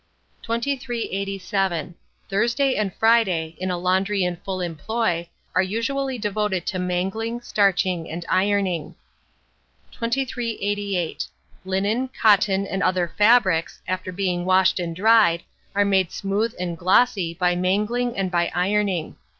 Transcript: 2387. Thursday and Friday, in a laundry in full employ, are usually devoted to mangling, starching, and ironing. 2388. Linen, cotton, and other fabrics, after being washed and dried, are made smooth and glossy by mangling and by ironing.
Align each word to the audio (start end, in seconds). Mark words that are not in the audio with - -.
2387. 0.41 1.93
Thursday 2.27 2.73
and 2.73 2.91
Friday, 2.95 3.55
in 3.59 3.69
a 3.69 3.77
laundry 3.77 4.23
in 4.23 4.35
full 4.37 4.59
employ, 4.59 5.29
are 5.53 5.61
usually 5.61 6.17
devoted 6.17 6.65
to 6.65 6.79
mangling, 6.79 7.39
starching, 7.39 8.09
and 8.09 8.25
ironing. 8.27 8.95
2388. 9.91 11.27
Linen, 11.65 12.09
cotton, 12.19 12.65
and 12.65 12.81
other 12.81 13.13
fabrics, 13.15 13.83
after 13.87 14.11
being 14.11 14.43
washed 14.43 14.79
and 14.79 14.95
dried, 14.95 15.43
are 15.75 15.85
made 15.85 16.11
smooth 16.11 16.55
and 16.59 16.79
glossy 16.79 17.35
by 17.35 17.55
mangling 17.55 18.17
and 18.17 18.31
by 18.31 18.51
ironing. 18.55 19.17